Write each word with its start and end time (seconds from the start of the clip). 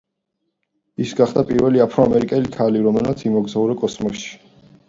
ის 1.05 1.11
გახდა 1.19 1.43
პირველი 1.51 1.83
აფრო-ამერიკელი 1.85 2.53
ქალი, 2.57 2.81
რომელმაც 2.89 3.25
იმოგზაურა 3.33 3.77
კოსმოსში. 3.83 4.35